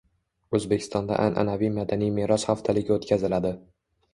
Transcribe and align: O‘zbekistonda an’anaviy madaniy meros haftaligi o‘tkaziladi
O‘zbekistonda 0.59 1.19
an’anaviy 1.25 1.71
madaniy 1.75 2.11
meros 2.17 2.49
haftaligi 2.53 2.97
o‘tkaziladi 2.99 3.57